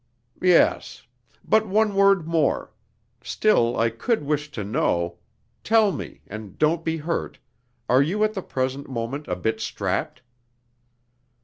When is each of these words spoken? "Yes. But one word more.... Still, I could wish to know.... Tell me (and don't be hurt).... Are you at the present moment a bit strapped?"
"Yes. 0.41 1.05
But 1.47 1.67
one 1.67 1.93
word 1.93 2.27
more.... 2.27 2.73
Still, 3.23 3.77
I 3.77 3.91
could 3.91 4.23
wish 4.23 4.49
to 4.53 4.63
know.... 4.63 5.19
Tell 5.63 5.91
me 5.91 6.21
(and 6.25 6.57
don't 6.57 6.83
be 6.83 6.97
hurt).... 6.97 7.37
Are 7.87 8.01
you 8.01 8.23
at 8.23 8.33
the 8.33 8.41
present 8.41 8.89
moment 8.89 9.27
a 9.27 9.35
bit 9.35 9.59
strapped?" 9.59 10.23